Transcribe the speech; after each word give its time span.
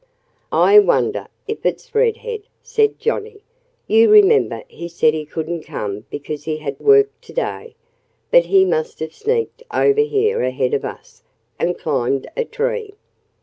"I 0.51 0.79
wonder 0.79 1.27
if 1.47 1.63
it's 1.63 1.93
Red 1.93 2.17
Head!" 2.17 2.41
said 2.63 2.97
Johnnie. 2.97 3.43
"You 3.85 4.09
remember 4.09 4.63
he 4.67 4.87
said 4.87 5.13
he 5.13 5.27
couldn't 5.27 5.61
come 5.65 6.07
because 6.09 6.45
he 6.45 6.57
had 6.57 6.79
work 6.79 7.11
to 7.21 7.33
day. 7.33 7.75
But 8.31 8.45
he 8.45 8.65
must 8.65 8.99
have 9.01 9.13
sneaked 9.13 9.61
over 9.71 10.01
here 10.01 10.41
ahead 10.41 10.73
of 10.73 10.83
us 10.85 11.21
and 11.59 11.77
climbed 11.77 12.27
a 12.35 12.45
tree." 12.45 12.95